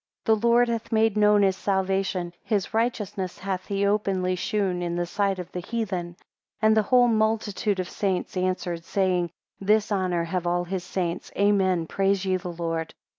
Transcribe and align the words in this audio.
14 0.25 0.41
The 0.41 0.47
Lord 0.47 0.67
hath 0.67 0.91
made 0.91 1.15
known 1.15 1.43
his 1.43 1.55
salvation, 1.55 2.33
his 2.43 2.73
righteousness 2.73 3.37
hath 3.37 3.67
he 3.67 3.85
openly 3.85 4.35
shewn 4.35 4.81
in 4.81 4.95
the 4.95 5.05
sight 5.05 5.37
of 5.37 5.51
the 5.51 5.59
heathen. 5.59 6.15
15 6.15 6.17
And 6.63 6.75
the 6.75 6.81
whole 6.81 7.07
multitude 7.07 7.79
of 7.79 7.87
saints 7.87 8.35
answered, 8.35 8.83
saying, 8.83 9.29
This 9.59 9.91
honour 9.91 10.23
have 10.23 10.47
all 10.47 10.63
his 10.63 10.83
saints, 10.83 11.31
Amen, 11.37 11.85
Praise 11.85 12.25
ye 12.25 12.35
the 12.37 12.51
Lord. 12.51 12.95